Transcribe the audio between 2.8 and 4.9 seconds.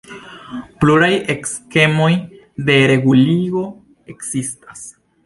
reguligo ekzistas.